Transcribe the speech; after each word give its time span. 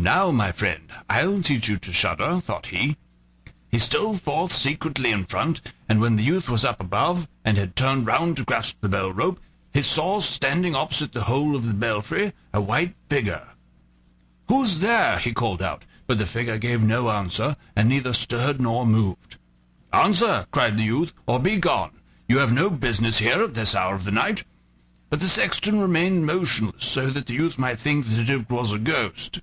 "Now, 0.00 0.30
my 0.30 0.52
friend, 0.52 0.92
I'll 1.10 1.42
teach 1.42 1.68
you 1.68 1.76
to 1.78 1.92
shudder," 1.92 2.38
thought 2.38 2.66
he. 2.66 2.96
He 3.68 3.80
stole 3.80 4.14
forth 4.14 4.52
secretly 4.52 5.10
in 5.10 5.24
front, 5.26 5.60
and 5.88 6.00
when 6.00 6.14
the 6.14 6.22
youth 6.22 6.48
was 6.48 6.64
up 6.64 6.78
above, 6.80 7.26
and 7.44 7.58
had 7.58 7.74
turned 7.74 8.06
round 8.06 8.36
to 8.36 8.44
grasp 8.44 8.76
the 8.80 8.88
bell 8.88 9.10
rope, 9.10 9.40
he 9.74 9.82
saw, 9.82 10.20
standing 10.20 10.76
opposite 10.76 11.12
the 11.12 11.24
hole 11.24 11.56
of 11.56 11.66
the 11.66 11.74
belfry, 11.74 12.32
a 12.54 12.60
white 12.60 12.94
figure. 13.10 13.48
"Who's 14.46 14.78
there?" 14.78 15.18
he 15.18 15.32
called 15.32 15.60
out, 15.60 15.84
but 16.06 16.16
the 16.18 16.26
figure 16.26 16.58
gave 16.58 16.80
no 16.84 17.10
answer, 17.10 17.56
and 17.74 17.88
neither 17.88 18.12
stirred 18.12 18.60
nor 18.60 18.86
moved. 18.86 19.36
"Answer," 19.92 20.46
cried 20.52 20.76
the 20.76 20.84
youth, 20.84 21.12
"or 21.26 21.40
begone; 21.40 21.90
you 22.28 22.38
have 22.38 22.52
no 22.52 22.70
business 22.70 23.18
here 23.18 23.42
at 23.42 23.54
this 23.54 23.74
hour 23.74 23.96
of 23.96 24.04
the 24.04 24.12
night." 24.12 24.44
But 25.10 25.18
the 25.18 25.28
sexton 25.28 25.80
remained 25.80 26.24
motionless, 26.24 26.84
so 26.86 27.10
that 27.10 27.26
the 27.26 27.34
youth 27.34 27.58
might 27.58 27.80
think 27.80 28.06
that 28.10 28.30
it 28.30 28.48
was 28.48 28.72
a 28.72 28.78
ghost. 28.78 29.40